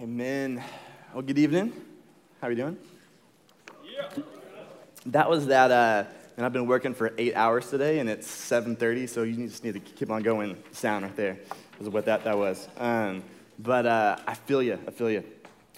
[0.00, 0.62] Amen.
[1.12, 1.72] Well, good evening.
[2.40, 2.78] How are you doing?
[3.82, 4.08] Yeah.
[5.06, 6.04] That was that, uh,
[6.36, 9.74] and I've been working for eight hours today, and it's 7.30, so you just need
[9.74, 11.38] to keep on going sound right there
[11.80, 12.68] is what that, that was.
[12.76, 13.24] Um,
[13.58, 14.78] but uh, I feel you.
[14.86, 15.24] I feel you.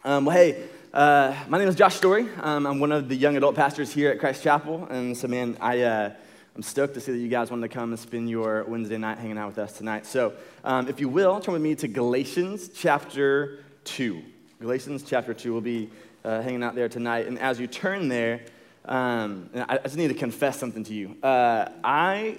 [0.05, 2.29] Um, well, hey, uh, my name is Josh Story.
[2.43, 5.57] Um, I'm one of the young adult pastors here at Christ Chapel, and so, man,
[5.63, 5.81] I...
[5.81, 6.13] Uh,
[6.57, 9.19] I'm stoked to see that you guys wanted to come and spend your Wednesday night
[9.19, 10.05] hanging out with us tonight.
[10.05, 10.33] So,
[10.65, 14.23] um, if you will, turn with me to Galatians chapter 2.
[14.61, 15.91] Galatians chapter 2 will be
[16.25, 17.27] uh, hanging out there tonight.
[17.27, 18.43] And as you turn there,
[18.85, 21.17] um, I just need to confess something to you.
[21.23, 22.39] Uh, I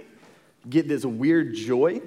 [0.69, 2.01] get this weird joy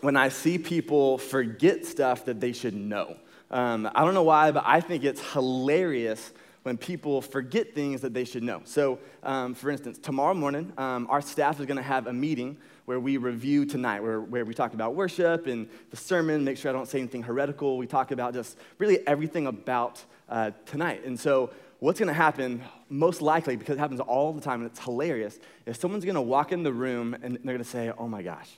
[0.00, 3.16] when I see people forget stuff that they should know.
[3.50, 8.14] Um, I don't know why, but I think it's hilarious when people forget things that
[8.14, 8.62] they should know.
[8.64, 12.56] So, um, for instance, tomorrow morning, um, our staff is going to have a meeting
[12.84, 16.70] where we review tonight, where, where we talk about worship and the sermon, make sure
[16.70, 17.76] I don't say anything heretical.
[17.76, 21.04] We talk about just really everything about uh, tonight.
[21.04, 24.70] And so, what's going to happen, most likely, because it happens all the time and
[24.70, 27.92] it's hilarious, is someone's going to walk in the room and they're going to say,
[27.96, 28.48] Oh my gosh,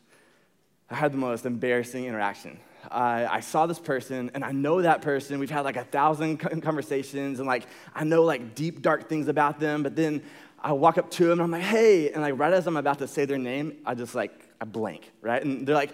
[0.91, 2.59] I had the most embarrassing interaction.
[2.91, 5.39] I, I saw this person and I know that person.
[5.39, 9.59] We've had like a thousand conversations and like I know like deep, dark things about
[9.61, 9.83] them.
[9.83, 10.23] But then
[10.65, 12.11] I walk up to them and I'm like, hey.
[12.11, 15.13] And like right as I'm about to say their name, I just like, I blank,
[15.21, 15.45] right?
[15.45, 15.91] And they're like,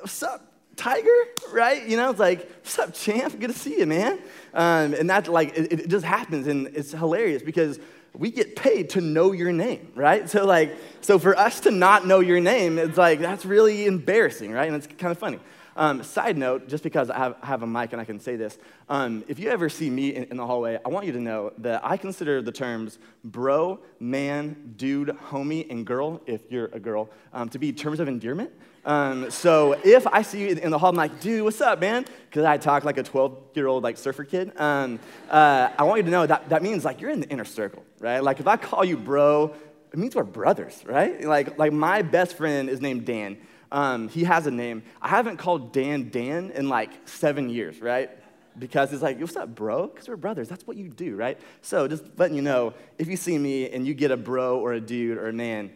[0.00, 0.52] what's up?
[0.74, 1.08] Tiger,
[1.52, 1.86] right?
[1.88, 3.38] You know, it's like, what's up, champ?
[3.38, 4.18] Good to see you, man.
[4.52, 7.80] Um, and that, like, it, it just happens, and it's hilarious because
[8.12, 10.28] we get paid to know your name, right?
[10.28, 14.52] So, like, so for us to not know your name, it's like, that's really embarrassing,
[14.52, 14.66] right?
[14.66, 15.38] And it's kind of funny.
[15.76, 18.58] Um, side note, just because I have, have, a mic and I can say this,
[18.88, 21.52] um, if you ever see me in, in, the hallway, I want you to know
[21.58, 27.10] that I consider the terms bro, man, dude, homie, and girl, if you're a girl,
[27.34, 28.50] um, to be terms of endearment.
[28.86, 32.06] Um, so if I see you in the hall, I'm like, dude, what's up, man?
[32.30, 34.52] Because I talk like a 12 year old like surfer kid.
[34.56, 37.44] Um, uh, I want you to know that that means like you're in the inner
[37.44, 38.20] circle, right?
[38.20, 39.54] Like if I call you bro,
[39.92, 41.22] it means we're brothers, right?
[41.24, 43.38] Like, like my best friend is named Dan.
[43.72, 44.82] Um, he has a name.
[45.00, 48.10] I haven't called Dan Dan in like seven years, right?
[48.58, 49.88] Because it's like, what's up, bro?
[49.88, 50.48] Because we're brothers.
[50.48, 51.38] That's what you do, right?
[51.62, 54.72] So just letting you know, if you see me and you get a bro or
[54.72, 55.70] a dude or a man,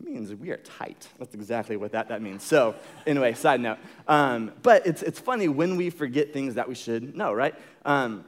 [0.00, 1.08] it means we are tight.
[1.18, 2.42] That's exactly what that, that means.
[2.42, 2.74] So,
[3.06, 3.78] anyway, side note.
[4.06, 7.54] Um, but it's, it's funny when we forget things that we should know, right?
[7.84, 8.24] Um,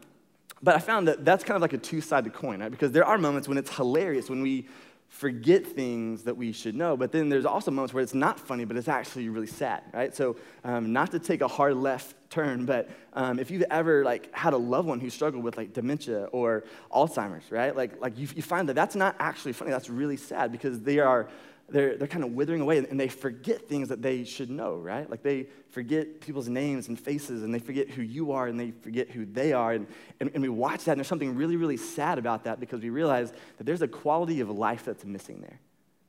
[0.62, 2.70] but I found that that's kind of like a two sided coin, right?
[2.70, 4.66] Because there are moments when it's hilarious when we
[5.08, 6.96] forget things that we should know.
[6.96, 10.14] But then there's also moments where it's not funny, but it's actually really sad, right?
[10.14, 14.32] So, um, not to take a hard left turn, but um, if you've ever like
[14.34, 17.74] had a loved one who struggled with like dementia or Alzheimer's, right?
[17.74, 19.70] Like, like you, you find that that's not actually funny.
[19.70, 21.28] That's really sad because they are
[21.70, 25.08] they're, they're kind of withering away and they forget things that they should know, right?
[25.08, 28.70] Like they forget people's names and faces and they forget who you are and they
[28.70, 29.72] forget who they are.
[29.72, 29.86] And,
[30.18, 32.88] and, and we watch that and there's something really, really sad about that because we
[32.88, 35.60] realize that there's a quality of life that's missing there,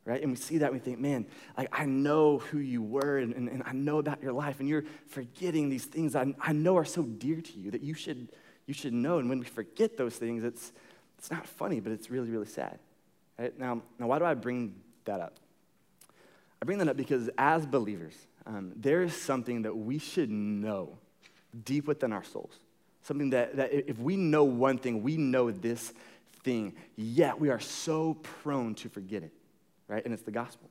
[0.06, 0.22] right?
[0.22, 1.25] And we see that and we think, man,
[1.58, 4.69] like I know who you were and, and, and I know about your life and
[4.69, 8.30] you're forgetting these things I, I know are so dear to you that you should,
[8.66, 9.18] you should know.
[9.18, 10.72] And when we forget those things, it's,
[11.18, 12.80] it's not funny, but it's really, really sad.
[13.38, 13.58] Right?
[13.59, 15.38] Now, now, why do I bring that up?
[16.62, 18.16] I bring that up because as believers,
[18.46, 20.97] um, there is something that we should know
[21.64, 22.59] deep within our souls.
[23.03, 25.94] Something that, that if we know one thing, we know this
[26.44, 29.31] thing, yet we are so prone to forget it,
[29.88, 30.03] right?
[30.03, 30.69] And it's the gospel.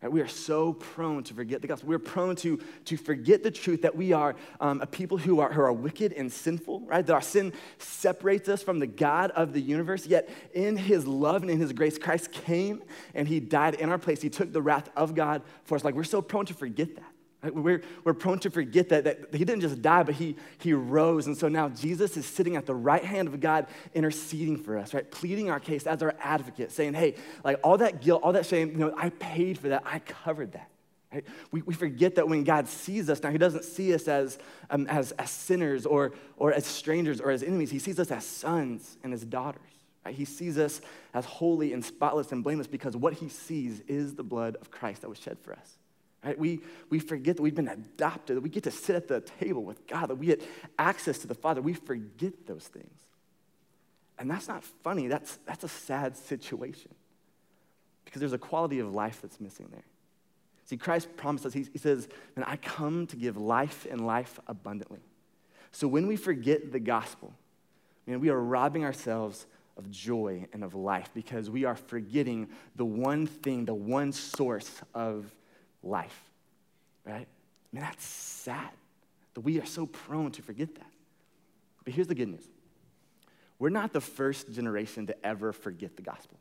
[0.00, 0.12] Right?
[0.12, 1.88] We are so prone to forget the gospel.
[1.88, 5.52] We're prone to, to forget the truth that we are um, a people who are,
[5.52, 7.04] who are wicked and sinful, right?
[7.04, 10.06] That our sin separates us from the God of the universe.
[10.06, 12.82] Yet in his love and in his grace, Christ came
[13.14, 14.22] and he died in our place.
[14.22, 15.84] He took the wrath of God for us.
[15.84, 17.12] Like we're so prone to forget that.
[17.42, 21.28] We're, we're prone to forget that, that he didn't just die, but he, he rose.
[21.28, 24.92] And so now Jesus is sitting at the right hand of God, interceding for us,
[24.92, 25.08] right?
[25.08, 28.72] Pleading our case as our advocate, saying, hey, like all that guilt, all that shame,
[28.72, 29.84] you know, I paid for that.
[29.86, 30.68] I covered that.
[31.12, 31.24] Right?
[31.52, 34.38] We, we forget that when God sees us, now He doesn't see us as,
[34.68, 37.70] um, as, as sinners or, or as strangers or as enemies.
[37.70, 39.62] He sees us as sons and as daughters.
[40.08, 40.80] He sees us
[41.14, 45.02] as holy and spotless and blameless because what He sees is the blood of Christ
[45.02, 45.77] that was shed for us.
[46.24, 46.38] Right?
[46.38, 46.60] We,
[46.90, 49.86] we forget that we've been adopted, that we get to sit at the table with
[49.86, 50.42] God, that we get
[50.78, 51.62] access to the Father.
[51.62, 53.00] We forget those things.
[54.18, 56.90] And that's not funny, that's, that's a sad situation
[58.04, 59.84] because there's a quality of life that's missing there.
[60.64, 65.00] See, Christ promises, he, he says, and I come to give life and life abundantly.
[65.70, 67.32] So when we forget the gospel,
[68.06, 72.84] man, we are robbing ourselves of joy and of life because we are forgetting the
[72.84, 75.32] one thing, the one source of
[75.82, 76.18] life,
[77.04, 77.26] right?
[77.26, 78.70] I mean, that's sad
[79.34, 80.90] that we are so prone to forget that.
[81.84, 82.48] But here's the good news
[83.58, 86.38] we're not the first generation to ever forget the gospel.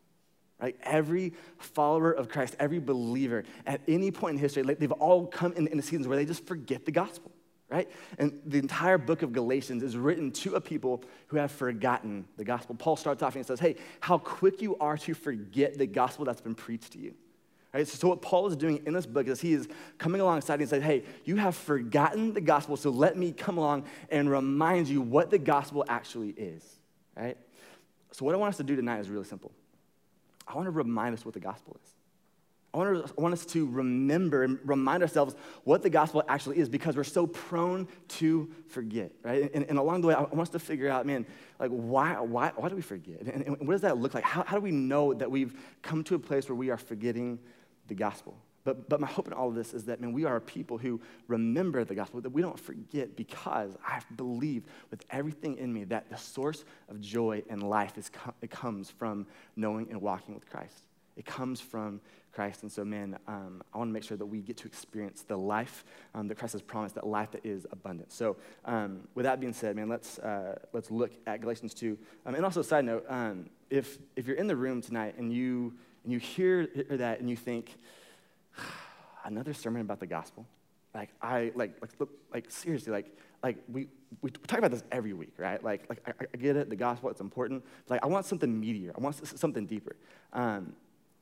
[0.59, 0.75] Right?
[0.81, 5.81] Every follower of Christ, every believer, at any point in history, they've all come in,
[5.83, 7.31] seasons where they just forget the gospel
[7.69, 7.89] right?
[8.17, 12.45] And the entire book of Galatians is written to a people who have forgotten the
[12.45, 12.75] gospel.
[12.75, 16.39] Paul starts off and says, Hey, how quick you are to forget the gospel that's
[16.39, 17.13] been preached to you.
[17.73, 17.87] Right?
[17.87, 19.67] So, what Paul is doing in this book is he is
[19.97, 23.85] coming alongside and saying, Hey, you have forgotten the gospel, so let me come along
[24.09, 26.63] and remind you what the gospel actually is.
[27.15, 27.37] Right?
[28.11, 29.51] So, what I want us to do tonight is really simple.
[30.47, 31.97] I want to remind us what the gospel is.
[32.73, 36.59] I want, to, I want us to remember and remind ourselves what the gospel actually
[36.59, 39.49] is because we're so prone to forget, right?
[39.53, 41.25] And, and along the way, I want us to figure out, man,
[41.59, 43.21] like, why, why, why do we forget?
[43.21, 44.23] And, and what does that look like?
[44.23, 47.39] How, how do we know that we've come to a place where we are forgetting
[47.87, 48.37] the gospel?
[48.63, 50.99] But, but my hope in all of this is that, man, we are people who
[51.29, 56.09] remember the gospel, that we don't forget because I believe with everything in me that
[56.09, 58.11] the source of joy and life is,
[58.41, 59.25] it comes from
[59.55, 60.81] knowing and walking with Christ.
[61.15, 62.01] It comes from
[62.33, 62.61] Christ.
[62.61, 65.37] And so, man, um, I want to make sure that we get to experience the
[65.37, 68.11] life um, that Christ has promised, that life that is abundant.
[68.11, 68.35] So,
[68.65, 71.97] um, with that being said, man, let's, uh, let's look at Galatians 2.
[72.25, 75.73] Um, and also, side note, um, if, if you're in the room tonight and you,
[76.07, 77.75] and you hear that and you think,
[79.25, 80.45] another sermon about the gospel,
[80.95, 83.13] like, I, like, like, look, like seriously, like,
[83.43, 83.89] like we,
[84.21, 85.61] we talk about this every week, right?
[85.61, 87.65] Like, like I, I get it, the gospel, it's important.
[87.89, 88.91] Like, I want something meatier.
[88.97, 89.97] I want something deeper.
[90.31, 90.77] Um,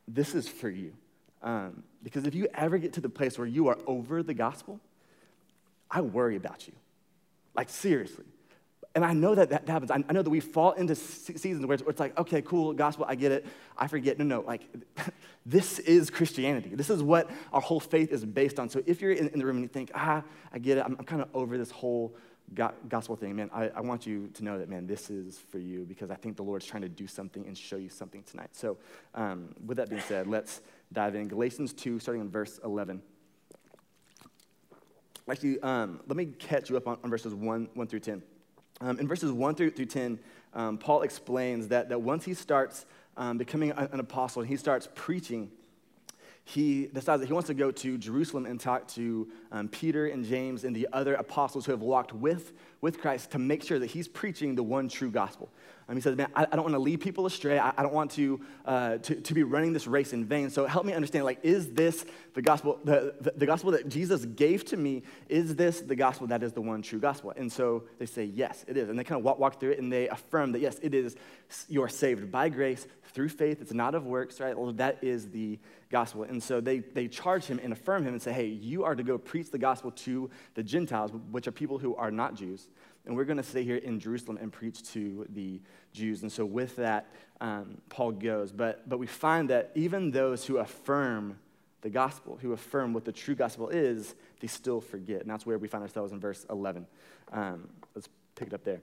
[0.07, 0.93] this is for you.
[1.41, 4.79] Um, because if you ever get to the place where you are over the gospel,
[5.89, 6.73] I worry about you.
[7.55, 8.25] Like, seriously.
[8.95, 9.91] And I know that that happens.
[9.91, 13.33] I know that we fall into seasons where it's like, okay, cool, gospel, I get
[13.33, 13.45] it.
[13.77, 14.17] I forget.
[14.17, 14.61] No, no, like,
[15.45, 16.69] this is Christianity.
[16.73, 18.69] This is what our whole faith is based on.
[18.69, 20.95] So if you're in, in the room and you think, ah, I get it, I'm,
[20.97, 22.15] I'm kind of over this whole
[22.87, 25.83] gospel thing, man, I, I, want you to know that, man, this is for you
[25.83, 28.49] because I think the Lord's trying to do something and show you something tonight.
[28.51, 28.77] So,
[29.15, 30.61] um, with that being said, let's
[30.93, 31.27] dive in.
[31.27, 33.01] Galatians 2, starting in verse 11.
[35.29, 38.21] Actually, um, let me catch you up on, on verses 1, 1 through 10.
[38.81, 40.19] Um, in verses 1 through, through 10,
[40.53, 42.85] um, Paul explains that, that once he starts
[43.17, 45.51] um, becoming an apostle and he starts preaching,
[46.43, 50.23] he decides that he wants to go to Jerusalem and talk to um, Peter and
[50.23, 53.87] James and the other apostles who have walked with, with Christ to make sure that
[53.87, 55.49] he's preaching the one true gospel.
[55.87, 57.59] Um, he says, Man, I, I, don't want to lead people astray.
[57.59, 60.49] I, I don't want to, uh, to, to, be running this race in vain.
[60.49, 64.25] So help me understand, like, is this the gospel, the, the, the, gospel that Jesus
[64.25, 67.33] gave to me, is this the gospel that is the one true gospel?
[67.37, 68.89] And so they say, Yes, it is.
[68.89, 71.15] And they kind of walk, walk through it and they affirm that, yes, it is.
[71.69, 73.61] You're saved by grace through faith.
[73.61, 74.57] It's not of works, right?
[74.57, 75.59] Well, that is the
[75.99, 76.23] gospel.
[76.23, 79.03] And so they, they charge him and affirm him and say, Hey, you are to
[79.03, 82.67] go preach the gospel to the Gentiles, which are people who are not Jews
[83.05, 85.61] and we're going to stay here in Jerusalem and preach to the
[85.93, 86.23] Jews.
[86.23, 87.07] And so, with that,
[87.39, 88.51] um, Paul goes.
[88.51, 91.37] But, but we find that even those who affirm
[91.81, 95.21] the gospel, who affirm what the true gospel is, they still forget.
[95.21, 96.87] And that's where we find ourselves in verse 11.
[97.31, 98.81] Um, let's pick it up there.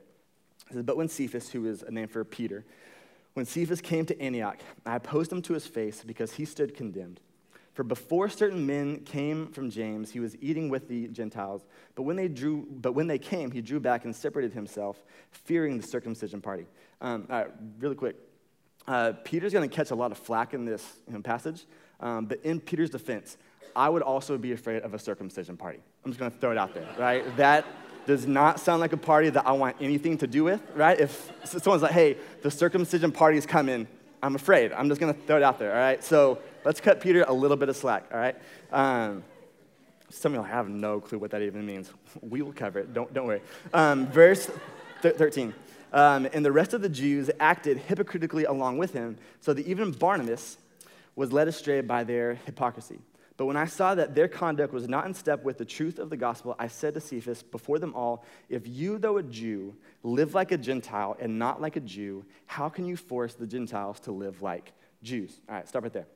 [0.71, 2.65] It says, But when Cephas, who is a name for Peter,
[3.35, 7.21] when Cephas came to Antioch, I opposed him to his face because he stood condemned.
[7.73, 11.65] For before certain men came from James, he was eating with the Gentiles.
[11.95, 15.79] But when they, drew, but when they came, he drew back and separated himself, fearing
[15.79, 16.67] the circumcision party.
[17.01, 18.17] Um, all right, really quick.
[18.87, 21.65] Uh, Peter's going to catch a lot of flack in this you know, passage.
[22.01, 23.39] Um, but in Peter's defense,
[23.75, 25.79] I would also be afraid of a circumcision party.
[26.05, 27.37] I'm just going to throw it out there, right?
[27.39, 27.65] That
[28.07, 30.99] does not sound like a party that I want anything to do with, right?
[30.99, 33.87] If someone's like, hey, the circumcision party is coming,
[34.23, 34.73] I'm afraid.
[34.73, 36.03] I'm just to throw it out there, all right?
[36.03, 38.37] So let's cut Peter a little bit of slack, all right?
[38.73, 39.25] Um,
[40.11, 41.91] some of you have no clue what that even means.
[42.21, 43.41] We will cover it, don't, don't worry.
[43.73, 44.51] Um, verse
[45.01, 45.55] th- 13.
[45.93, 49.93] Um, and the rest of the Jews acted hypocritically along with him, so that even
[49.93, 50.57] Barnabas
[51.17, 52.99] was led astray by their hypocrisy.
[53.37, 56.11] But when I saw that their conduct was not in step with the truth of
[56.11, 60.35] the gospel, I said to Cephas before them all, If you, though a Jew, live
[60.35, 64.13] like a Gentile and not like a Jew, how can you force the Gentiles to
[64.13, 64.73] live like
[65.03, 65.41] Jews?
[65.49, 66.07] All right, stop right there.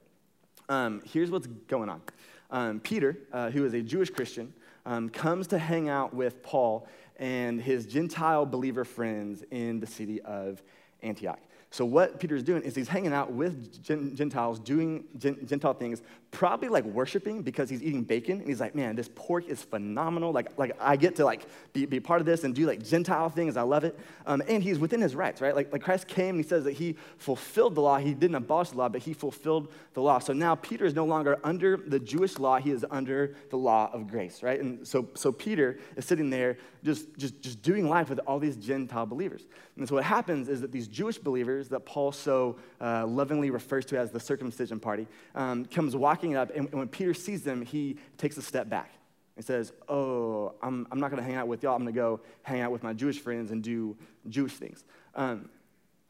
[0.69, 2.03] Um, here's what's going on
[2.51, 4.53] um, Peter, uh, who is a Jewish Christian,
[4.85, 6.87] um, comes to hang out with Paul
[7.19, 10.63] and his Gentile believer friends in the city of
[11.03, 11.41] Antioch.
[11.71, 16.01] So, what Peter's doing is he's hanging out with Gentiles, doing Gentile things,
[16.37, 18.41] probably like worshiping because he's eating bacon.
[18.41, 20.33] And he's like, man, this pork is phenomenal.
[20.33, 23.31] Like, like I get to like be, be part of this and do like Gentile
[23.31, 23.57] things.
[23.57, 23.99] I love it.
[24.27, 25.57] Um, and he's within his rights, right?
[25.57, 27.97] Like, like Christ came and he says that he fulfilled the law.
[27.97, 30.19] He didn't abolish the law, but he fulfilled the law.
[30.19, 32.59] So now Peter is no longer under the Jewish law.
[32.59, 34.61] He is under the law of grace, right?
[34.61, 38.57] And so, so Peter is sitting there just, just, just doing life with all these
[38.57, 39.47] Gentile believers.
[39.77, 43.87] And so what happens is that these Jewish believers that Paul so uh, lovingly refers
[43.87, 47.63] to as the circumcision party um, comes walking up, and, and when Peter sees them,
[47.63, 48.91] he takes a step back
[49.37, 51.77] and says, Oh, I'm, I'm not going to hang out with y'all.
[51.77, 53.97] I'm going to go hang out with my Jewish friends and do
[54.29, 54.85] Jewish things.
[55.15, 55.49] Um,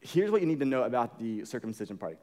[0.01, 2.17] here's what you need to know about the circumcision party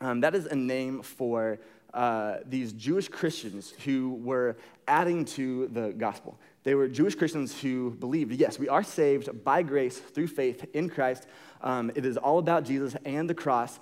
[0.00, 1.58] um, that is a name for
[1.94, 4.56] uh, these Jewish Christians who were
[4.86, 6.38] adding to the gospel.
[6.62, 10.90] They were Jewish Christians who believed, yes, we are saved by grace through faith in
[10.90, 11.26] Christ.
[11.62, 13.80] Um, it is all about Jesus and the cross,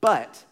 [0.00, 0.44] but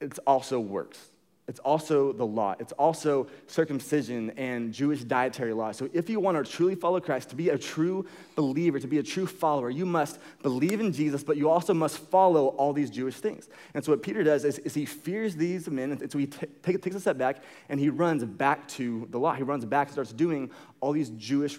[0.00, 1.10] it's also works.
[1.48, 2.54] It's also the law.
[2.60, 5.72] It's also circumcision and Jewish dietary law.
[5.72, 8.98] So, if you want to truly follow Christ, to be a true believer, to be
[8.98, 12.90] a true follower, you must believe in Jesus, but you also must follow all these
[12.90, 13.48] Jewish things.
[13.72, 16.46] And so, what Peter does is, is he fears these men, and so he t-
[16.62, 19.32] take, takes a step back and he runs back to the law.
[19.32, 20.50] He runs back and starts doing
[20.80, 21.58] all these Jewish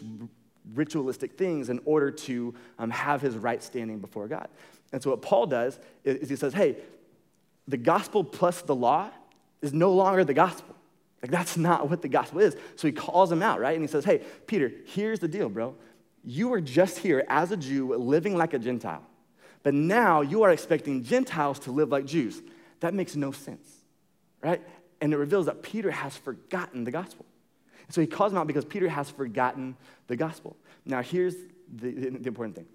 [0.75, 4.49] ritualistic things in order to um, have his right standing before God.
[4.93, 6.77] And so, what Paul does is, is he says, hey,
[7.67, 9.09] the gospel plus the law
[9.61, 10.75] is no longer the gospel.
[11.21, 12.55] Like, that's not what the gospel is.
[12.75, 13.73] So he calls him out, right?
[13.73, 15.75] And he says, Hey, Peter, here's the deal, bro.
[16.23, 19.03] You were just here as a Jew living like a Gentile,
[19.63, 22.41] but now you are expecting Gentiles to live like Jews.
[22.81, 23.69] That makes no sense,
[24.41, 24.61] right?
[25.01, 27.25] And it reveals that Peter has forgotten the gospel.
[27.89, 29.75] So he calls him out because Peter has forgotten
[30.07, 30.55] the gospel.
[30.85, 31.35] Now, here's
[31.73, 32.67] the, the important thing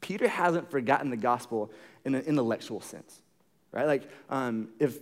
[0.00, 1.70] Peter hasn't forgotten the gospel
[2.04, 3.20] in an intellectual sense,
[3.72, 3.86] right?
[3.86, 4.98] Like, um, if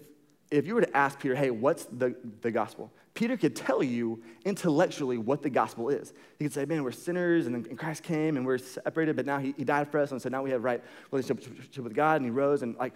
[0.50, 2.90] if you were to ask Peter, hey, what's the, the gospel?
[3.14, 6.12] Peter could tell you intellectually what the gospel is.
[6.38, 9.38] He could say, man, we're sinners, and, and Christ came, and we're separated, but now
[9.38, 12.25] he, he died for us, and so now we have right relationship with God, and
[12.25, 12.95] he rose, and like,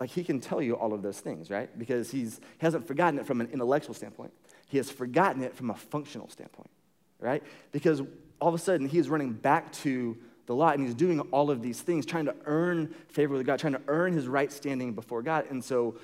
[0.00, 1.76] like he can tell you all of those things, right?
[1.76, 4.32] Because he's, he hasn't forgotten it from an intellectual standpoint.
[4.68, 6.70] He has forgotten it from a functional standpoint,
[7.18, 7.42] right?
[7.72, 8.00] Because
[8.40, 10.16] all of a sudden, he is running back to
[10.46, 13.58] the law, and he's doing all of these things, trying to earn favor with God,
[13.58, 15.46] trying to earn his right standing before God.
[15.50, 15.96] And so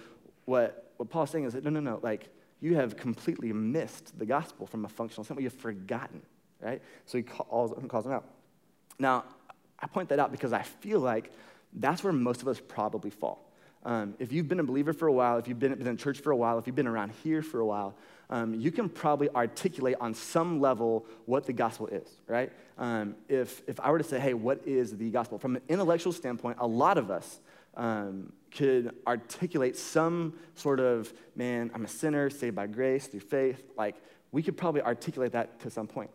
[0.45, 2.29] what, what Paul's saying is that no, no, no, like
[2.61, 5.45] you have completely missed the gospel from a functional standpoint.
[5.45, 6.23] You've forgotten,
[6.61, 6.81] right?
[7.07, 8.25] So he calls, calls them out.
[8.99, 9.25] Now,
[9.79, 11.31] I point that out because I feel like
[11.75, 13.51] that's where most of us probably fall.
[13.85, 16.21] Um, if you've been a believer for a while, if you've been, been in church
[16.21, 17.95] for a while, if you've been around here for a while,
[18.31, 22.51] um, you can probably articulate on some level what the gospel is, right?
[22.79, 25.39] Um, if, if I were to say, hey, what is the gospel?
[25.39, 27.41] From an intellectual standpoint, a lot of us
[27.77, 33.63] um, could articulate some sort of, man, I'm a sinner, saved by grace through faith.
[33.77, 33.97] Like,
[34.33, 36.11] we could probably articulate that to some point.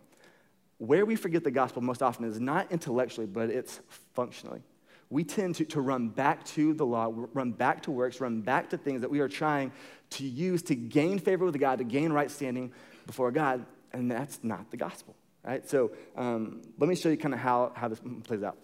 [0.77, 3.81] Where we forget the gospel most often is not intellectually, but it's
[4.13, 4.61] functionally.
[5.09, 8.69] We tend to, to run back to the law, run back to works, run back
[8.69, 9.71] to things that we are trying
[10.11, 12.71] to use to gain favor with God, to gain right standing
[13.07, 15.67] before God, and that's not the gospel, right?
[15.67, 18.57] So um, let me show you kind of how, how this plays out.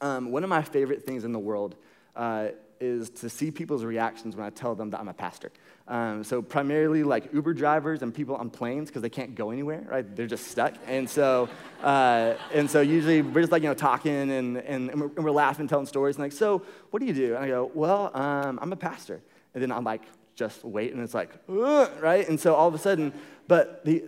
[0.00, 1.76] Um, one of my favorite things in the world
[2.14, 2.48] uh,
[2.80, 5.52] is to see people's reactions when I tell them that I'm a pastor.
[5.86, 9.84] Um, so primarily like Uber drivers and people on planes because they can't go anywhere,
[9.88, 10.16] right?
[10.16, 10.74] They're just stuck.
[10.86, 11.48] And so,
[11.82, 15.68] uh, and so usually we're just like, you know, talking and, and, and, we're, laughing,
[15.68, 16.16] telling stories.
[16.16, 17.34] And like, so what do you do?
[17.34, 19.20] And I go, well, um, I'm a pastor.
[19.52, 20.02] And then I'm like,
[20.34, 20.92] just wait.
[20.94, 22.26] And it's like, right?
[22.28, 23.12] And so all of a sudden,
[23.46, 24.04] but the,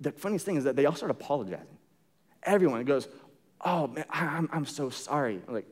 [0.00, 1.78] the funniest thing is that they all start apologizing.
[2.42, 3.08] Everyone goes,
[3.64, 5.40] oh man, I'm, I'm so sorry.
[5.46, 5.66] I'm like,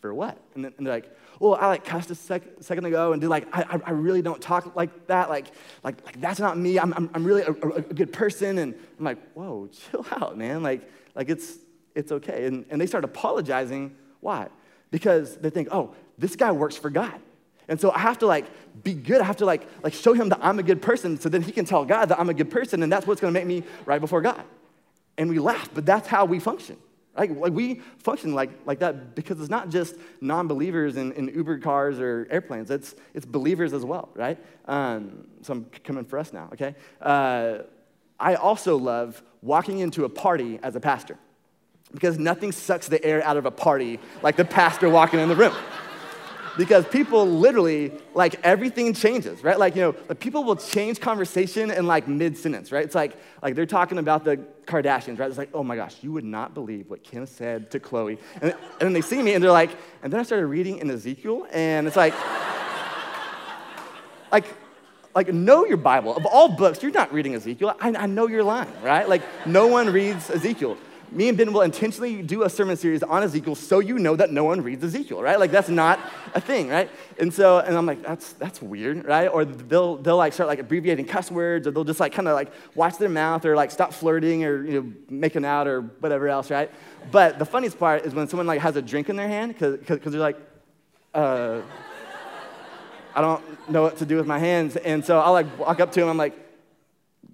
[0.00, 0.38] for what?
[0.54, 3.46] And, then, they're like, well, I like cussed a sec- second ago and do like,
[3.52, 5.28] I, I really don't talk like that.
[5.28, 5.46] Like,
[5.82, 6.78] like, like that's not me.
[6.78, 8.58] I'm, I'm, I'm really a, a, good person.
[8.58, 10.62] And I'm like, whoa, chill out, man.
[10.62, 11.58] Like, like it's,
[11.94, 12.46] it's okay.
[12.46, 13.96] And, and they start apologizing.
[14.20, 14.48] Why?
[14.90, 17.20] Because they think, oh, this guy works for God.
[17.68, 18.46] And so I have to like
[18.82, 19.20] be good.
[19.20, 21.52] I have to like, like show him that I'm a good person so then he
[21.52, 24.00] can tell God that I'm a good person and that's what's gonna make me right
[24.00, 24.42] before God.
[25.18, 26.76] And we laugh, but that's how we function.
[27.18, 31.58] Like, like we function like, like that because it's not just non-believers in, in Uber
[31.58, 32.70] cars or airplanes.
[32.70, 34.38] It's, it's believers as well, right?
[34.66, 36.74] Um, so I'm coming for us now, okay?
[37.02, 37.58] Uh,
[38.20, 41.18] I also love walking into a party as a pastor
[41.92, 45.36] because nothing sucks the air out of a party like the pastor walking in the
[45.36, 45.54] room.
[46.58, 49.56] Because people literally, like, everything changes, right?
[49.56, 52.84] Like, you know, like people will change conversation in like mid sentence, right?
[52.84, 55.28] It's like, like they're talking about the Kardashians, right?
[55.28, 58.18] It's like, oh my gosh, you would not believe what Kim said to Khloé.
[58.42, 59.70] And, and then they see me and they're like,
[60.02, 62.14] and then I started reading in Ezekiel, and it's like,
[64.32, 64.44] like,
[65.14, 66.16] like know your Bible.
[66.16, 67.76] Of all books, you're not reading Ezekiel.
[67.80, 69.08] I, I know you're lying, right?
[69.08, 70.76] Like, no one reads Ezekiel
[71.10, 74.30] me and Ben will intentionally do a sermon series on Ezekiel so you know that
[74.30, 75.38] no one reads Ezekiel, right?
[75.38, 75.98] Like that's not
[76.34, 76.90] a thing, right?
[77.18, 79.26] And so, and I'm like, that's that's weird, right?
[79.26, 82.34] Or they'll they'll like start like abbreviating cuss words, or they'll just like kind of
[82.34, 86.28] like watch their mouth, or like stop flirting, or you know making out, or whatever
[86.28, 86.70] else, right?
[87.10, 90.12] But the funniest part is when someone like has a drink in their hand because
[90.12, 90.38] they're like,
[91.14, 91.60] uh,
[93.14, 95.92] I don't know what to do with my hands, and so I'll like walk up
[95.92, 96.38] to them, I'm like,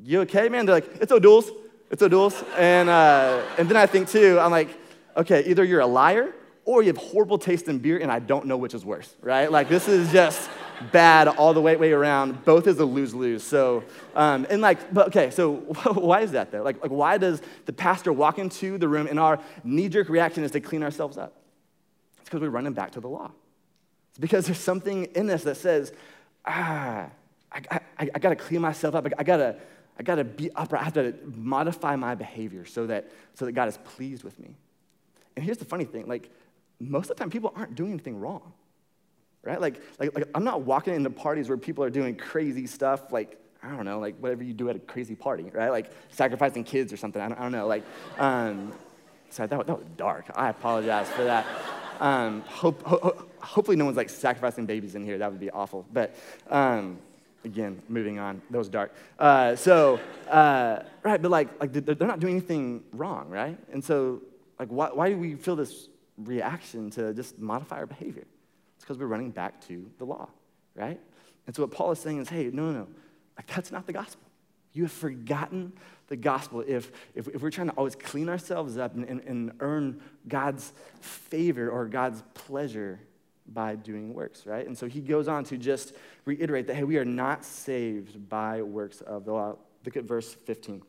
[0.02, 0.66] you okay, man?
[0.66, 1.50] They're like, it's O'Doul's.
[1.94, 2.42] It's O'Doul's.
[2.56, 4.68] And, uh, and then I think, too, I'm like,
[5.16, 6.34] okay, either you're a liar
[6.64, 9.48] or you have horrible taste in beer, and I don't know which is worse, right?
[9.48, 10.50] Like, this is just
[10.90, 12.44] bad all the way, way around.
[12.44, 13.44] Both is a lose lose.
[13.44, 13.84] So,
[14.16, 15.52] um, and like, but okay, so
[15.94, 16.64] why is that though?
[16.64, 20.42] Like, like, why does the pastor walk into the room and our knee jerk reaction
[20.42, 21.36] is to clean ourselves up?
[22.18, 23.30] It's because we're running back to the law.
[24.10, 25.92] It's because there's something in us that says,
[26.44, 27.06] ah,
[27.52, 29.06] I, I, I got to clean myself up.
[29.06, 29.56] I, I got to
[29.98, 30.82] I got to be upright.
[30.82, 34.56] I have to modify my behavior so that, so that God is pleased with me.
[35.36, 36.30] And here's the funny thing like,
[36.80, 38.52] most of the time, people aren't doing anything wrong,
[39.42, 39.60] right?
[39.60, 43.38] Like, like, like I'm not walking into parties where people are doing crazy stuff, like,
[43.62, 45.70] I don't know, like whatever you do at a crazy party, right?
[45.70, 47.22] Like sacrificing kids or something.
[47.22, 47.66] I don't, I don't know.
[47.66, 47.84] Like,
[48.18, 48.72] um,
[49.30, 50.26] sorry, that, that was dark.
[50.34, 51.46] I apologize for that.
[52.00, 55.16] Um, hope, ho- hopefully, no one's like sacrificing babies in here.
[55.18, 55.86] That would be awful.
[55.92, 56.16] But,
[56.50, 56.98] um,
[57.44, 58.42] again, moving on.
[58.50, 58.94] That was dark.
[59.18, 63.58] Uh, so, uh, right, but like, like they're not doing anything wrong, right?
[63.72, 64.22] And so,
[64.58, 68.24] like, why, why do we feel this reaction to just modify our behavior?
[68.76, 70.28] It's because we're running back to the law,
[70.74, 71.00] right?
[71.46, 72.88] And so, what Paul is saying is, hey, no, no, no,
[73.36, 74.22] like, that's not the gospel.
[74.72, 75.72] You have forgotten
[76.08, 79.52] the gospel if, if, if we're trying to always clean ourselves up and, and, and
[79.60, 82.98] earn God's favor or God's pleasure
[83.46, 84.66] by doing works, right?
[84.66, 85.92] And so he goes on to just
[86.24, 89.56] reiterate that, hey, we are not saved by works of the law.
[89.84, 90.82] Look at verse 15.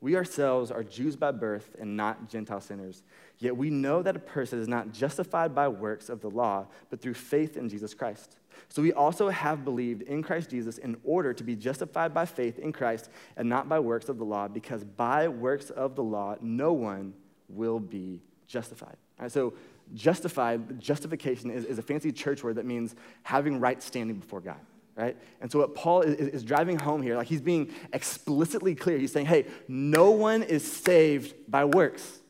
[0.00, 3.02] We ourselves are Jews by birth and not Gentile sinners.
[3.38, 7.00] Yet we know that a person is not justified by works of the law, but
[7.00, 8.36] through faith in Jesus Christ.
[8.68, 12.58] So we also have believed in Christ Jesus in order to be justified by faith
[12.58, 16.36] in Christ and not by works of the law, because by works of the law,
[16.40, 17.14] no one
[17.48, 18.96] will be justified.
[19.18, 19.54] Right, so
[19.94, 24.60] justified, justification is, is a fancy church word that means having right standing before God
[24.96, 25.16] right?
[25.42, 28.98] And so what Paul is, is, driving home here, like he's being explicitly clear.
[28.98, 32.20] He's saying, hey, no one is saved by works.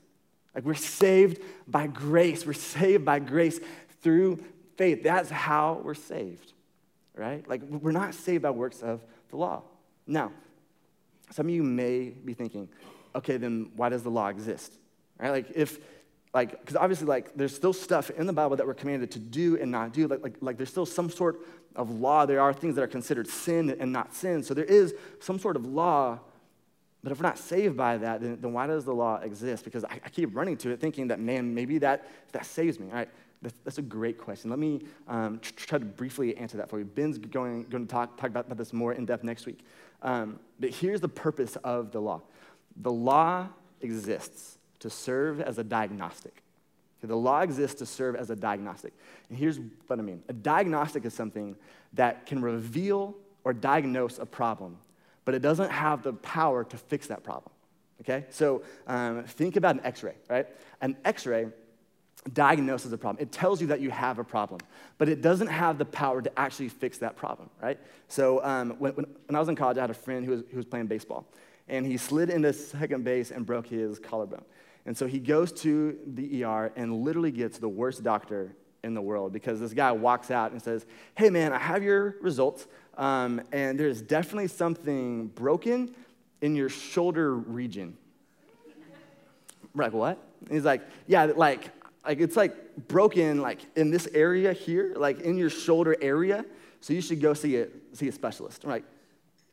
[0.54, 2.44] Like we're saved by grace.
[2.44, 3.60] We're saved by grace
[4.02, 4.42] through
[4.76, 5.02] faith.
[5.02, 6.52] That's how we're saved,
[7.14, 7.46] right?
[7.48, 9.62] Like we're not saved by works of the law.
[10.06, 10.32] Now,
[11.30, 12.68] some of you may be thinking,
[13.14, 14.72] okay, then why does the law exist?
[15.18, 15.30] Right?
[15.30, 15.78] Like if
[16.36, 19.56] like because obviously like there's still stuff in the bible that we're commanded to do
[19.58, 20.06] and not do.
[20.06, 21.40] Like, like, like there's still some sort
[21.74, 22.26] of law.
[22.26, 24.42] There are things that are considered sin and not sin.
[24.42, 26.20] So there is some sort of law.
[27.02, 29.64] But if we're not saved by that then, then why does the law exist?
[29.64, 32.88] Because I, I, keep running to it thinking that man maybe that that saves me
[32.88, 33.08] all right?
[33.40, 34.50] That's, that's a great question.
[34.50, 36.84] Let me um, try to briefly answer that for you.
[36.84, 39.60] Ben's going, going to talk, talk about, about this more in depth next week.
[40.02, 42.20] Um, but here's the purpose of the law.
[42.76, 43.48] The law
[43.80, 44.55] exists
[44.86, 46.42] to serve as a diagnostic.
[46.98, 48.92] Okay, the law exists to serve as a diagnostic.
[49.28, 51.56] And here's what I mean a diagnostic is something
[51.94, 54.78] that can reveal or diagnose a problem,
[55.24, 57.52] but it doesn't have the power to fix that problem.
[58.00, 58.26] Okay?
[58.30, 60.46] So um, think about an x ray, right?
[60.80, 61.46] An x ray
[62.32, 63.22] diagnoses a problem.
[63.22, 64.60] It tells you that you have a problem,
[64.98, 67.78] but it doesn't have the power to actually fix that problem, right?
[68.08, 70.42] So um, when, when, when, I was in college, I had a friend who was,
[70.50, 71.26] who was playing baseball,
[71.68, 74.44] and he slid into second base and broke his collarbone.
[74.86, 79.02] And so he goes to the ER and literally gets the worst doctor in the
[79.02, 83.42] world because this guy walks out and says, Hey, man, I have your results, um,
[83.52, 85.94] and there's definitely something broken
[86.40, 87.96] in your shoulder region.
[89.74, 90.22] We're like, What?
[90.42, 91.70] And he's like, Yeah, like,
[92.04, 96.44] like it's like broken like in this area here, like in your shoulder area.
[96.80, 98.62] So you should go see a, see a specialist.
[98.62, 98.84] I'm like,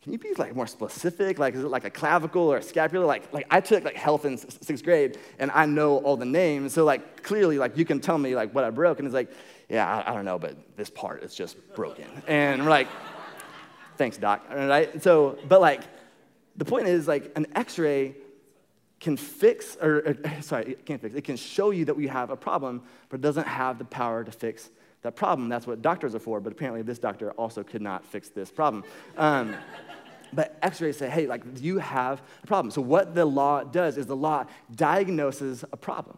[0.03, 1.39] can you be like more specific?
[1.39, 3.05] Like, is it like a clavicle or a scapula?
[3.05, 6.73] Like, like I took like health in sixth grade and I know all the names.
[6.73, 8.99] So like clearly like you can tell me like what I broke.
[8.99, 9.31] And it's like,
[9.69, 12.05] yeah, I, I don't know, but this part is just broken.
[12.27, 12.89] And we're like,
[13.97, 14.45] thanks, doc.
[14.51, 15.01] All right.
[15.01, 15.83] So, but like
[16.57, 18.15] the point is like an X-ray
[18.99, 21.15] can fix, or, or sorry, it can't fix.
[21.15, 24.25] It can show you that we have a problem, but it doesn't have the power
[24.25, 24.69] to fix
[25.03, 25.49] that problem.
[25.49, 28.83] That's what doctors are for, but apparently this doctor also could not fix this problem.
[29.17, 29.55] Um,
[30.33, 32.71] but x-rays say, hey, like you have a problem.
[32.71, 36.17] So what the law does is the law diagnoses a problem,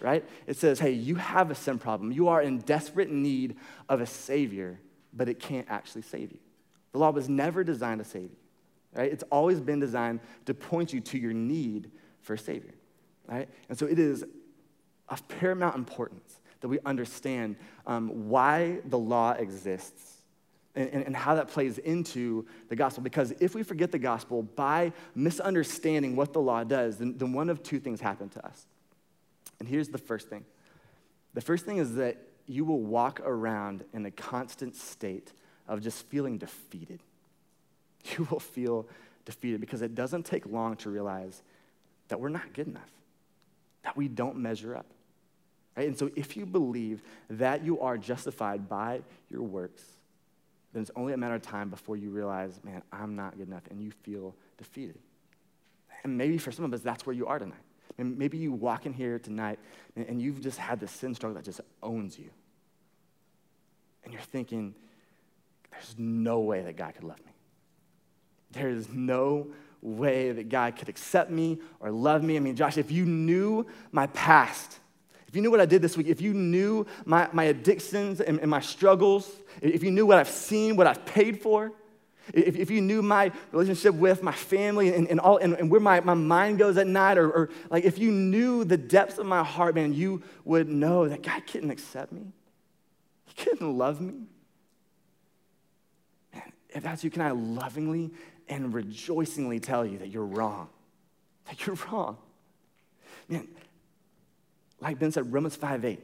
[0.00, 0.24] right?
[0.46, 2.12] It says, hey, you have a sin problem.
[2.12, 3.56] You are in desperate need
[3.88, 4.80] of a savior,
[5.12, 6.38] but it can't actually save you.
[6.92, 8.36] The law was never designed to save you,
[8.94, 9.12] right?
[9.12, 11.90] It's always been designed to point you to your need
[12.22, 12.74] for a savior,
[13.26, 13.48] right?
[13.68, 14.24] And so it is
[15.08, 20.18] of paramount importance that we understand um, why the law exists
[20.74, 23.02] and, and, how that plays into the gospel.
[23.02, 27.48] Because if we forget the gospel by misunderstanding what the law does, then, then one
[27.48, 28.66] of two things happen to us.
[29.58, 30.44] And here's the first thing
[31.34, 35.32] the first thing is that you will walk around in a constant state
[35.68, 37.00] of just feeling defeated.
[38.16, 38.88] You will feel
[39.26, 41.42] defeated because it doesn't take long to realize
[42.08, 42.90] that we're not good enough,
[43.82, 44.86] that we don't measure up.
[45.76, 45.86] Right?
[45.86, 49.82] And so if you believe that you are justified by your works,
[50.72, 53.62] then it's only a matter of time before you realize, man, I'm not good enough,
[53.70, 54.98] and you feel defeated.
[56.04, 57.58] And maybe for some of us, that's where you are tonight.
[57.98, 59.58] And maybe you walk in here tonight
[59.94, 62.30] and, you've just had this sin struggle that just owns you.
[64.04, 64.74] And you're thinking,
[65.70, 67.32] there's no way that God could love me.
[68.52, 69.48] There is no
[69.82, 72.36] way that God could accept me or love me.
[72.36, 74.78] I mean, Josh, if you knew my past,
[75.30, 78.40] if you knew what I did this week, if you knew my, my addictions and,
[78.40, 79.30] and my struggles,
[79.62, 81.70] if you knew what I've seen, what I've paid for,
[82.34, 85.80] if, if you knew my relationship with my family and, and, all, and, and where
[85.80, 89.26] my, my mind goes at night, or, or like if you knew the depths of
[89.26, 92.32] my heart, man, you would know that God couldn't accept me.
[93.26, 94.14] He couldn't love me.
[96.34, 98.10] Man, if that's you, can I lovingly
[98.48, 100.70] and rejoicingly tell you that you're wrong?
[101.46, 102.16] That you're wrong.
[103.28, 103.46] Man,
[104.80, 106.00] like Ben said, Romans 5 8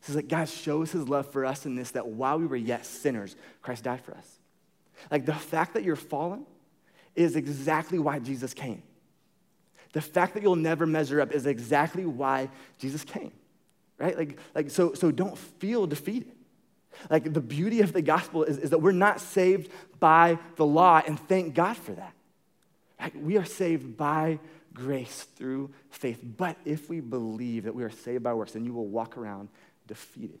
[0.00, 2.86] says that God shows his love for us in this that while we were yet
[2.86, 4.38] sinners, Christ died for us.
[5.10, 6.46] Like the fact that you're fallen
[7.14, 8.82] is exactly why Jesus came.
[9.92, 13.32] The fact that you'll never measure up is exactly why Jesus came.
[13.98, 14.16] Right?
[14.16, 16.32] Like, like so, so don't feel defeated.
[17.10, 21.02] Like the beauty of the gospel is, is that we're not saved by the law,
[21.06, 22.12] and thank God for that.
[23.00, 24.40] Like we are saved by
[24.78, 26.20] grace through faith.
[26.22, 29.48] But if we believe that we are saved by works, then you will walk around
[29.86, 30.38] defeated.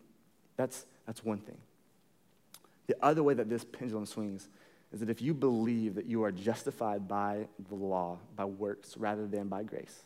[0.56, 1.58] That's, that's one thing.
[2.86, 4.48] The other way that this pendulum swings
[4.92, 9.26] is that if you believe that you are justified by the law, by works, rather
[9.26, 10.02] than by grace,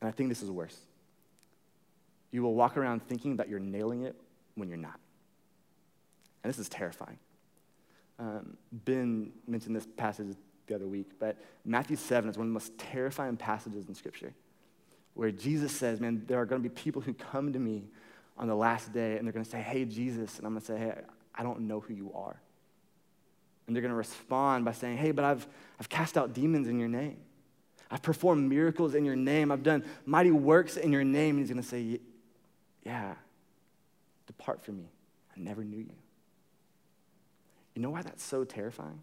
[0.00, 0.76] and I think this is worse,
[2.30, 4.16] you will walk around thinking that you're nailing it
[4.54, 4.98] when you're not.
[6.42, 7.18] And this is terrifying.
[8.18, 12.54] Um, ben mentioned this passage the other week, but Matthew 7 is one of the
[12.54, 14.32] most terrifying passages in Scripture
[15.14, 17.84] where Jesus says, Man, there are going to be people who come to me
[18.38, 20.38] on the last day and they're going to say, Hey, Jesus.
[20.38, 20.94] And I'm going to say, Hey,
[21.34, 22.40] I don't know who you are.
[23.66, 25.46] And they're going to respond by saying, Hey, but I've,
[25.78, 27.18] I've cast out demons in your name.
[27.90, 29.52] I've performed miracles in your name.
[29.52, 31.36] I've done mighty works in your name.
[31.36, 32.00] And he's going to say,
[32.84, 33.14] Yeah,
[34.26, 34.88] depart from me.
[35.36, 35.94] I never knew you.
[37.74, 39.00] You know why that's so terrifying?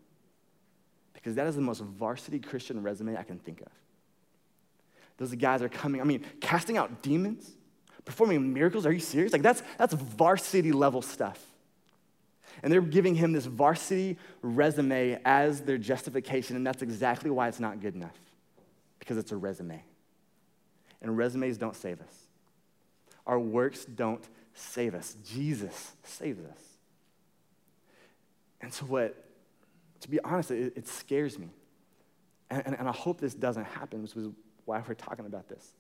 [1.14, 3.72] Because that is the most varsity Christian resume I can think of.
[5.18, 7.52] Those guys are coming, I mean, casting out demons,
[8.06, 8.86] performing miracles.
[8.86, 9.34] Are you serious?
[9.34, 11.44] Like, that's, that's varsity level stuff.
[12.64, 17.60] And they're giving him this varsity resume as their justification, and that's exactly why it's
[17.60, 18.18] not good enough,
[18.98, 19.84] because it's a resume.
[21.02, 22.28] And resumes don't save us,
[23.26, 25.16] our works don't save us.
[25.26, 26.62] Jesus saves us.
[28.62, 29.16] And so, what,
[30.02, 31.50] to be honest, it, it scares me.
[32.50, 34.28] And, and, and, I hope this doesn't happen, which is
[34.66, 35.74] why we're talking about this.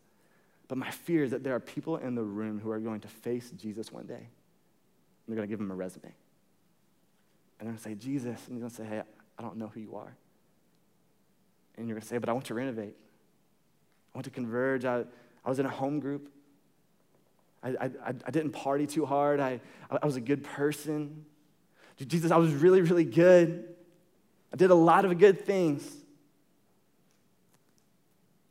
[0.67, 3.07] But my fear is that there are people in the room who are going to
[3.07, 4.13] face Jesus one day.
[4.13, 4.27] And
[5.27, 6.03] they're going to give him a resume.
[6.05, 6.13] And
[7.59, 8.47] they're going to say, Jesus.
[8.47, 9.01] And he's going to say, hey,
[9.37, 10.15] I don't know who you are.
[11.75, 12.95] And you're going to say, but I want to renovate.
[14.13, 14.85] I want to converge.
[14.85, 15.05] I,
[15.43, 16.29] I was in a home group.
[17.63, 19.39] I, I, I didn't party too hard.
[19.39, 21.25] I, I was a good person.
[22.07, 23.75] Jesus, I was really, really good.
[24.53, 25.87] I did a lot of good things.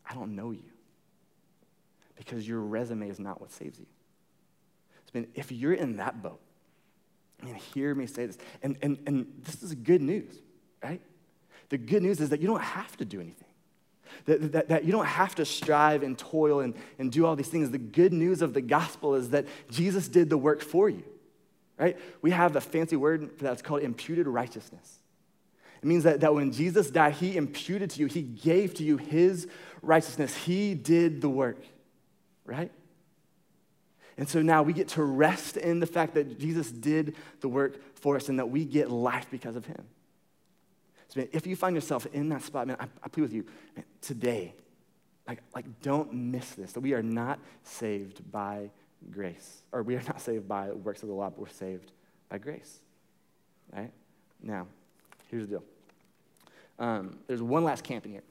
[0.08, 0.62] I don't know you
[2.16, 3.87] because your resume is not what saves you.
[5.14, 6.40] I mean, if you're in that boat,
[7.42, 10.34] I mean, hear me say this, and, and, and this is good news,
[10.82, 11.00] right?
[11.68, 13.48] The good news is that you don't have to do anything.
[14.24, 17.48] That, that, that, you don't have to strive and toil and, and do all these
[17.48, 17.70] things.
[17.70, 21.04] The good news of the gospel is that Jesus did the work for you
[21.78, 21.96] right?
[22.20, 23.52] We have a fancy word for that.
[23.54, 24.98] It's called imputed righteousness.
[25.82, 28.96] It means that, that when Jesus died, he imputed to you, he gave to you
[28.96, 29.46] his
[29.82, 30.34] righteousness.
[30.36, 31.62] He did the work,
[32.44, 32.72] right?
[34.16, 37.78] And so now we get to rest in the fact that Jesus did the work
[37.94, 39.86] for us and that we get life because of him.
[41.08, 43.46] So man, if you find yourself in that spot, man, I, I plead with you
[43.76, 44.54] man, today,
[45.28, 48.70] like, like don't miss this, that we are not saved by
[49.10, 51.92] grace, or we are not saved by works of the law, but we're saved
[52.28, 52.80] by grace.
[53.72, 53.92] Right?
[54.42, 54.66] Now,
[55.28, 55.64] here's the deal.
[56.78, 58.22] Um, there's one last camp in here.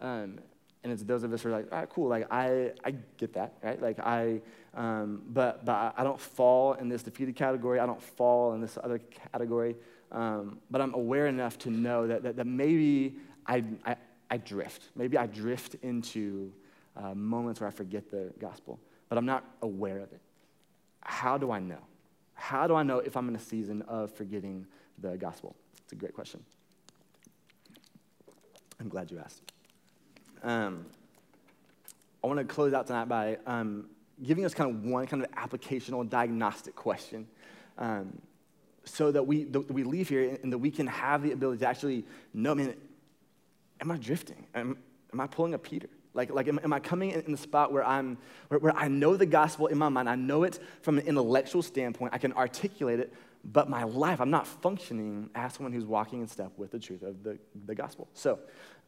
[0.00, 0.38] Um,
[0.84, 3.32] and it's those of us who are like, all right, cool, like I, I get
[3.34, 3.80] that, right?
[3.80, 4.40] Like I,
[4.74, 7.80] um, but, but I don't fall in this defeated category.
[7.80, 9.00] I don't fall in this other
[9.32, 9.76] category.
[10.12, 13.96] Um, but I'm aware enough to know that, that, that maybe I, I,
[14.30, 14.84] I, drift.
[14.94, 16.52] Maybe I drift into
[16.96, 20.20] uh, moments where I forget the gospel, but I'm not aware of it.
[21.02, 21.80] How do I know?
[22.34, 24.66] How do I know if I'm in a season of forgetting
[25.00, 25.54] the gospel?
[25.84, 26.42] It's a great question.
[28.80, 29.52] I'm glad you asked.
[30.42, 30.86] Um,
[32.22, 33.86] I want to close out tonight by um,
[34.22, 37.26] giving us kind of one kind of applicational diagnostic question
[37.76, 38.20] um,
[38.84, 41.66] so that we, that we leave here and that we can have the ability to
[41.66, 42.74] actually know, man,
[43.80, 44.46] am I drifting?
[44.54, 44.76] Am,
[45.12, 45.88] am I pulling a Peter?
[46.14, 48.88] Like, like am, am I coming in, in, the spot where, I'm, where, where I
[48.88, 50.08] know the gospel in my mind?
[50.08, 52.14] I know it from an intellectual standpoint.
[52.14, 53.12] I can articulate it,
[53.44, 57.02] but my life, I'm not functioning as someone who's walking in step with the truth
[57.02, 58.08] of the, the gospel.
[58.14, 58.38] So,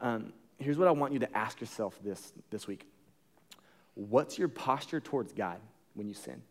[0.01, 2.87] um, here's what I want you to ask yourself this, this week
[3.95, 5.59] What's your posture towards God
[5.95, 6.43] when you sin?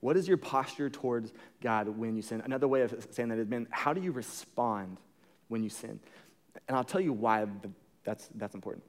[0.00, 2.40] What is your posture towards God when you sin?
[2.44, 4.96] Another way of saying that has been how do you respond
[5.48, 6.00] when you sin?
[6.66, 7.46] And I'll tell you why
[8.04, 8.84] that's, that's important.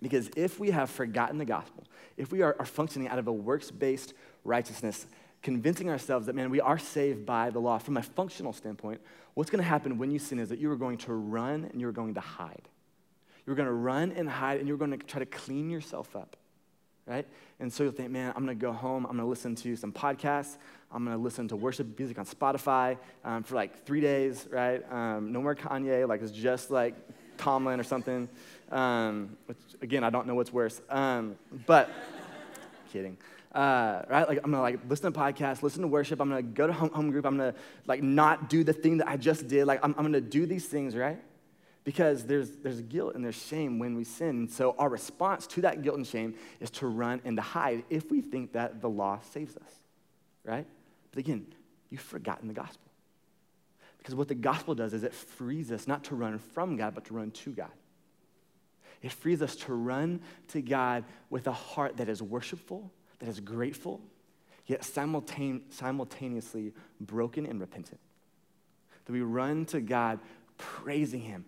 [0.00, 1.84] Because if we have forgotten the gospel,
[2.16, 5.06] if we are, are functioning out of a works based righteousness,
[5.46, 9.00] convincing ourselves that, man, we are saved by the law from a functional standpoint,
[9.34, 11.80] what's going to happen when you sin is that you are going to run and
[11.80, 12.68] you're going to hide.
[13.46, 16.36] You're going to run and hide and you're going to try to clean yourself up,
[17.06, 17.24] right?
[17.60, 19.04] And so you'll think, man, I'm going to go home.
[19.04, 20.56] I'm going to listen to some podcasts.
[20.90, 24.82] I'm going to listen to worship music on Spotify um, for like three days, right?
[24.92, 26.96] Um, no more Kanye, like it's just like
[27.38, 28.28] Tomlin or something.
[28.72, 30.80] Um, which, again, I don't know what's worse.
[30.90, 31.88] Um, but,
[32.92, 33.16] kidding.
[33.56, 34.28] Uh, right?
[34.28, 36.20] Like I'm gonna like listen to podcasts, listen to worship.
[36.20, 37.24] I'm gonna go to home, home group.
[37.24, 37.54] I'm gonna
[37.86, 39.66] like not do the thing that I just did.
[39.66, 41.18] Like I'm, I'm gonna do these things, right?
[41.86, 44.48] because there's, there's guilt and there's shame when we sin.
[44.48, 48.10] So our response to that guilt and shame is to run and to hide if
[48.10, 49.72] we think that the law saves us,
[50.44, 50.66] right?
[51.12, 51.46] But again,
[51.88, 52.90] you've forgotten the gospel.
[53.98, 57.04] Because what the gospel does is it frees us not to run from God, but
[57.04, 57.70] to run to God.
[59.00, 63.40] It frees us to run to God with a heart that is worshipful, that is
[63.40, 64.00] grateful,
[64.66, 68.00] yet simultaneously broken and repentant.
[69.04, 70.18] That we run to God
[70.58, 71.44] praising Him,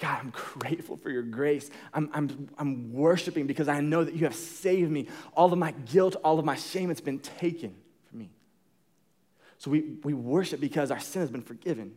[0.00, 1.70] God, I'm grateful for your grace.
[1.92, 5.08] I'm, I'm, I'm worshiping because I know that you have saved me.
[5.36, 7.74] All of my guilt, all of my shame, it's been taken
[8.08, 8.30] from me.
[9.58, 11.92] So we, we worship because our sin has been forgiven.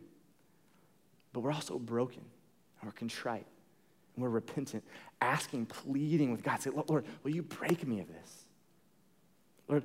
[1.32, 2.20] But we're also broken
[2.80, 3.46] and we're contrite
[4.14, 4.84] and we're repentant,
[5.22, 6.60] asking, pleading with God.
[6.60, 8.43] Say, Lord, will you break me of this?
[9.68, 9.84] Lord,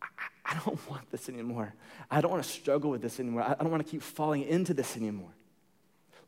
[0.00, 0.06] I,
[0.44, 1.74] I don't want this anymore.
[2.10, 3.42] I don't want to struggle with this anymore.
[3.42, 5.34] I don't want to keep falling into this anymore.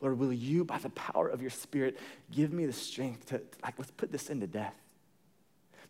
[0.00, 1.98] Lord, will you, by the power of your Spirit,
[2.30, 4.74] give me the strength to, like, let's put this into death?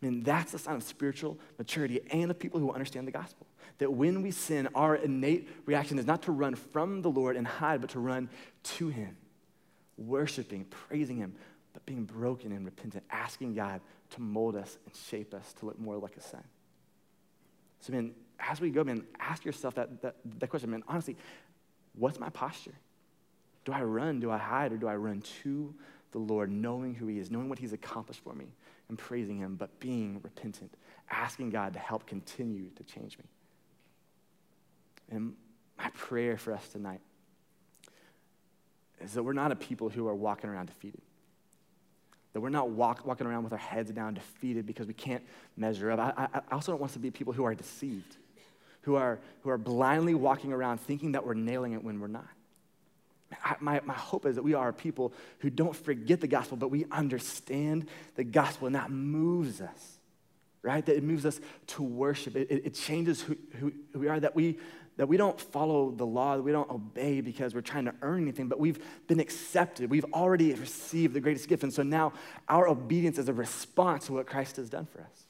[0.03, 3.47] I mean, that's a sign of spiritual maturity and of people who understand the gospel.
[3.79, 7.47] That when we sin, our innate reaction is not to run from the Lord and
[7.47, 8.29] hide, but to run
[8.62, 9.17] to Him,
[9.97, 11.35] worshiping, praising Him,
[11.73, 15.79] but being broken and repentant, asking God to mold us and shape us to look
[15.79, 16.45] more like a son.
[17.81, 21.17] So, man, as we go, man, ask yourself that, that, that question, man, honestly,
[21.95, 22.75] what's my posture?
[23.65, 24.21] Do I run?
[24.21, 24.73] Do I hide?
[24.73, 25.75] Or do I run to
[26.12, 28.47] the Lord, knowing who He is, knowing what He's accomplished for me,
[28.89, 30.73] and praising Him, but being repentant,
[31.11, 33.25] asking God to help continue to change me?
[35.11, 35.35] And
[35.79, 37.01] my prayer for us tonight
[39.01, 41.03] is that we're not a people who are walking around defeated.
[42.37, 45.22] That we're not walk, walking around with our heads down defeated because we can't
[45.57, 45.99] measure up.
[45.99, 48.18] I, I, also don't want us to be people who are deceived,
[48.83, 52.29] who are, who are blindly walking around thinking that we're nailing it when we're not.
[53.42, 56.68] I, my, my hope is that we are people who don't forget the gospel, but
[56.68, 59.96] we understand the gospel, and that moves us,
[60.61, 60.85] right?
[60.85, 62.37] That it moves us to worship.
[62.37, 64.59] It, it, it changes who, who we are, that we,
[64.96, 68.22] that we don't follow the law, that we don't obey because we're trying to earn
[68.22, 69.90] anything, but we've been accepted.
[69.90, 71.62] We've already received the greatest gift.
[71.62, 72.14] And so now
[72.48, 75.26] our obedience is a response to what Christ has done for us,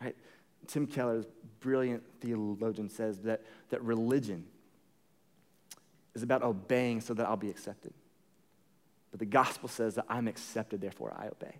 [0.00, 0.16] right?
[0.68, 1.24] Tim Keller,
[1.60, 4.44] brilliant theologian, says that, that religion
[6.14, 7.92] is about obeying so that I'll be accepted.
[9.10, 11.56] But the gospel says that I'm accepted, therefore I obey.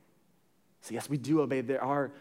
[0.82, 1.62] So, yes, we do obey.
[1.62, 2.12] There are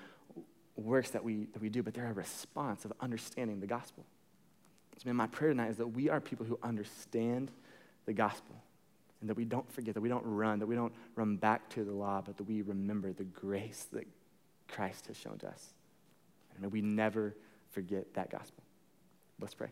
[0.76, 4.06] works that we, that we do, but they're a response of understanding the gospel.
[4.98, 7.52] So, man, my prayer tonight is that we are people who understand
[8.06, 8.56] the gospel
[9.22, 11.84] and that we don't forget, that we don't run, that we don't run back to
[11.84, 14.06] the law, but that we remember the grace that
[14.68, 15.74] Christ has shown to us.
[16.54, 17.36] And may we never
[17.72, 18.64] forget that gospel.
[19.40, 19.70] Let's pray.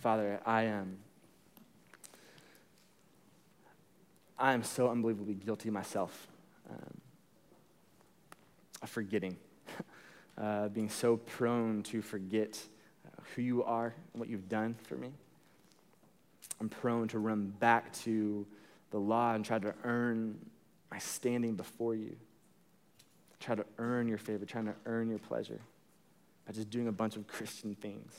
[0.00, 0.98] Father, I am.
[4.38, 6.26] I am so unbelievably guilty myself
[8.90, 9.36] forgetting,
[10.38, 12.60] uh, being so prone to forget
[13.06, 15.12] uh, who you are and what you've done for me.
[16.60, 18.46] I'm prone to run back to
[18.90, 20.38] the law and try to earn
[20.90, 22.16] my standing before you.
[23.38, 25.60] Try to earn your favor, trying to earn your pleasure
[26.46, 28.14] by just doing a bunch of Christian things.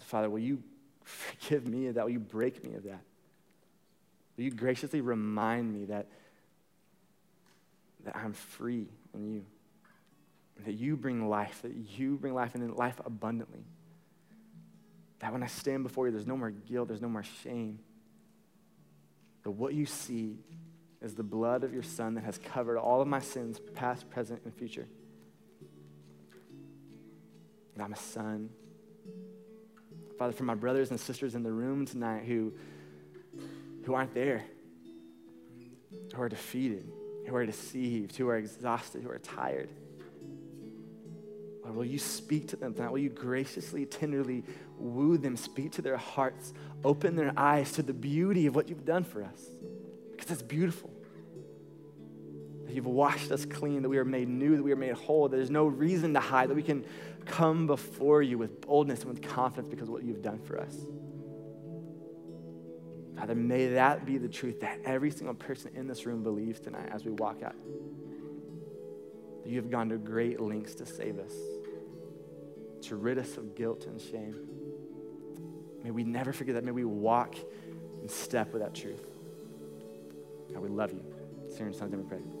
[0.00, 0.62] Father, will you
[1.04, 2.04] forgive me of that?
[2.04, 3.00] Will you break me of that?
[4.36, 6.06] Will you graciously remind me that,
[8.04, 9.44] that I'm free in you?
[10.64, 13.64] That you bring life, that you bring life and life abundantly.
[15.20, 17.78] That when I stand before you, there's no more guilt, there's no more shame.
[19.42, 20.38] That what you see
[21.00, 24.42] is the blood of your Son that has covered all of my sins, past, present,
[24.44, 24.86] and future.
[27.74, 28.50] And I'm a son
[30.20, 32.52] Father, for my brothers and sisters in the room tonight who,
[33.86, 34.44] who aren't there,
[36.14, 36.92] who are defeated,
[37.26, 39.68] who are deceived, who are exhausted, who are tired.
[41.62, 42.90] Lord, will you speak to them tonight?
[42.90, 44.44] Will you graciously, tenderly
[44.78, 46.52] woo them, speak to their hearts,
[46.84, 49.40] open their eyes to the beauty of what you've done for us?
[50.10, 50.90] Because it's beautiful.
[52.66, 55.28] That you've washed us clean, that we are made new, that we are made whole,
[55.28, 56.84] there's no reason to hide, that we can
[57.26, 60.74] come before you with boldness and with confidence because of what you've done for us.
[63.20, 66.88] Father, may that be the truth that every single person in this room believes tonight
[66.90, 67.54] as we walk out.
[69.42, 71.34] That you have gone to great lengths to save us,
[72.86, 74.48] to rid us of guilt and shame.
[75.84, 76.64] May we never forget that.
[76.64, 77.36] May we walk
[78.00, 79.04] in step with that truth.
[80.54, 81.04] God, we love you.
[81.46, 82.39] It's your son's name we pray.